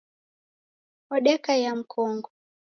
Odekaiya 1.13 1.71
mkongo 1.79 2.29